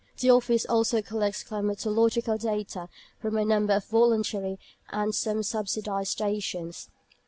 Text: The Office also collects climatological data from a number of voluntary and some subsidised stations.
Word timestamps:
The 0.19 0.31
Office 0.31 0.65
also 0.65 1.03
collects 1.03 1.43
climatological 1.43 2.41
data 2.41 2.89
from 3.19 3.37
a 3.37 3.45
number 3.45 3.73
of 3.73 3.85
voluntary 3.85 4.57
and 4.89 5.13
some 5.13 5.43
subsidised 5.43 6.09
stations. 6.13 6.89